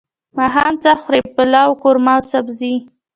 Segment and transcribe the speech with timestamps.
[0.37, 2.73] ماښام څه خورئ؟ پلاو، قورمه او سبزی